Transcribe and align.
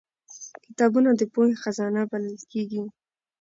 کتابونه 0.65 1.09
د 1.19 1.21
پوهې 1.33 1.53
خزانه 1.63 2.01
بلل 2.11 2.37
کېږي 2.51 2.83